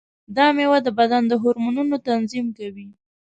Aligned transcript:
دا 0.35 0.45
مېوه 0.55 0.79
د 0.83 0.87
بدن 0.99 1.23
د 1.27 1.33
هورمونونو 1.41 1.95
تنظیم 2.07 2.47
کوي. 2.57 2.87